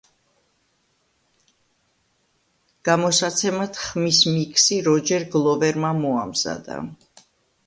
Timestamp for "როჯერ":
4.89-5.27